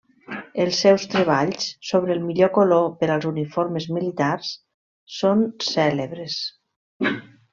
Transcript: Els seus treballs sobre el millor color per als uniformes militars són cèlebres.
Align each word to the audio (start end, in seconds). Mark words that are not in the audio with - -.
Els 0.61 0.77
seus 0.85 1.03
treballs 1.09 1.67
sobre 1.89 2.13
el 2.15 2.23
millor 2.29 2.51
color 2.55 2.87
per 3.03 3.09
als 3.15 3.29
uniformes 3.33 3.87
militars 3.99 4.51
són 5.19 5.47
cèlebres. 5.69 6.41